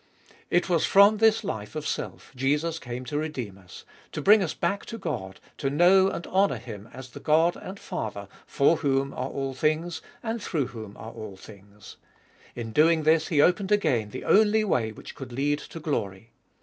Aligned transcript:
It 0.49 0.67
was 0.67 0.83
from 0.83 1.17
this 1.17 1.43
life 1.43 1.75
of 1.75 1.85
self 1.87 2.31
Jesus 2.35 2.79
came 2.79 3.05
to 3.05 3.19
redeem 3.19 3.59
us, 3.59 3.85
to 4.13 4.19
bring 4.23 4.41
us 4.41 4.55
back 4.55 4.83
to 4.87 4.97
God, 4.97 5.39
to 5.59 5.69
know 5.69 6.07
and 6.09 6.25
honour 6.25 6.57
Him 6.57 6.89
as 6.91 7.11
the 7.11 7.19
God 7.19 7.55
and 7.55 7.79
Father, 7.79 8.27
for 8.47 8.77
whom 8.77 9.13
are 9.13 9.29
all 9.29 9.53
things 9.53 10.01
and 10.23 10.41
through 10.41 10.69
whom 10.69 10.97
are 10.97 11.11
all 11.11 11.37
things. 11.37 11.97
In 12.55 12.71
doing 12.71 13.03
this 13.03 13.27
he 13.27 13.41
opened 13.43 13.71
again 13.71 14.09
the 14.09 14.25
only 14.25 14.63
way 14.63 14.91
which 14.91 15.13
could 15.13 15.31
lead 15.31 15.59
to 15.59 15.79
glory. 15.79 16.31